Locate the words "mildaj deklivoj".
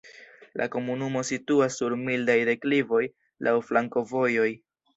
2.07-3.05